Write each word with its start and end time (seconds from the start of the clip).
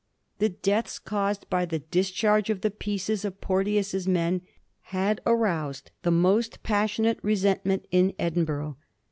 The 0.39 0.49
deaths 0.49 0.97
caused 0.97 1.47
by 1.47 1.65
the 1.65 1.77
discharge 1.77 2.49
of 2.49 2.61
the 2.61 2.71
pieces 2.71 3.23
of 3.23 3.39
Porteous's 3.39 4.07
men 4.07 4.41
had 4.89 5.21
aroused 5.27 5.91
the 6.01 6.09
most 6.09 6.63
passionate 6.63 7.19
resentment 7.21 7.85
in 7.91 8.15
Edin 8.17 8.45
burgh. 8.45 8.77